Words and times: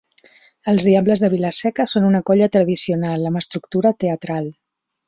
Els 0.73 0.87
Diables 0.87 1.21
de 1.25 1.29
Vila-seca 1.35 1.87
són 1.93 2.09
una 2.09 2.23
colla 2.31 2.51
tradicional, 2.57 3.31
amb 3.33 3.43
estructura 3.45 3.95
teatral. 4.07 4.53